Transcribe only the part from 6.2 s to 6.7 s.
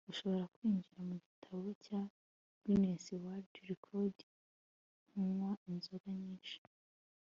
nyinshi